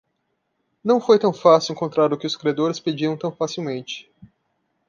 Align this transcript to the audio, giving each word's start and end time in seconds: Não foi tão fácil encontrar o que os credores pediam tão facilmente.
Não 0.83 0.99
foi 0.99 1.19
tão 1.19 1.31
fácil 1.31 1.73
encontrar 1.73 2.11
o 2.11 2.17
que 2.17 2.25
os 2.25 2.35
credores 2.35 2.79
pediam 2.79 3.15
tão 3.15 3.31
facilmente. 3.31 4.09